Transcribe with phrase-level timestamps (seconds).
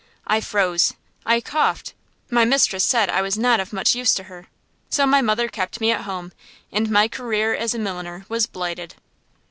[0.25, 0.95] I froze;
[1.27, 1.93] I coughed;
[2.31, 4.47] my mistress said I was not of much use to her.
[4.89, 6.31] So my mother kept me at home,
[6.71, 8.95] and my career as a milliner was blighted.